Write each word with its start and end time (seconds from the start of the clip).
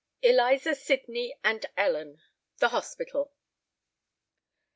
ELIZA 0.23 0.73
SYDNEY 0.73 1.35
AND 1.43 1.67
ELLEN.—THE 1.77 2.69
HOSPITAL. 2.69 3.31